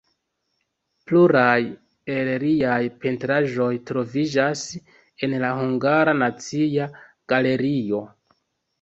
Pluraj 1.11 1.59
el 2.13 2.31
liaj 2.45 2.79
pentraĵoj 3.05 3.69
troviĝas 3.91 4.67
en 5.29 5.39
la 5.47 5.55
Hungara 5.63 6.19
Nacia 6.27 6.93
Galerio. 7.35 8.07